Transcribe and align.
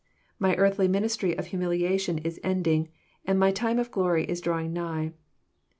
My 0.39 0.55
earthly 0.55 0.87
ministry 0.87 1.37
\ 1.37 1.37
of 1.37 1.45
humiliation 1.45 2.17
is 2.17 2.39
ending, 2.43 2.89
and 3.23 3.37
my 3.39 3.51
time 3.51 3.77
of 3.77 3.91
glory 3.91 4.25
is 4.25 4.41
drawing 4.41 4.73
nigh. 4.73 5.13